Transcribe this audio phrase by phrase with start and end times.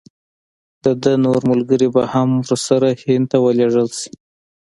[0.83, 4.11] د ده نور ملګري به هم ورسره هند ته ولېږل شي.